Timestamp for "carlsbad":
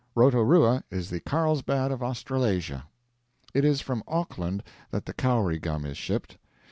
1.19-1.91